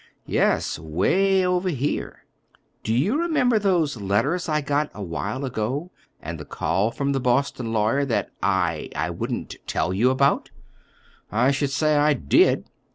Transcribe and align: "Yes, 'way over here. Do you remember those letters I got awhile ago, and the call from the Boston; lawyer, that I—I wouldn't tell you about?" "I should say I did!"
"Yes, 0.25 0.79
'way 0.79 1.45
over 1.45 1.69
here. 1.69 2.25
Do 2.81 2.91
you 2.91 3.19
remember 3.21 3.59
those 3.59 3.97
letters 4.01 4.49
I 4.49 4.59
got 4.61 4.89
awhile 4.95 5.45
ago, 5.45 5.91
and 6.19 6.39
the 6.39 6.43
call 6.43 6.89
from 6.89 7.11
the 7.11 7.19
Boston; 7.19 7.71
lawyer, 7.71 8.03
that 8.05 8.31
I—I 8.41 9.09
wouldn't 9.11 9.57
tell 9.67 9.93
you 9.93 10.09
about?" 10.09 10.49
"I 11.31 11.51
should 11.51 11.69
say 11.69 11.97
I 11.97 12.13
did!" 12.15 12.65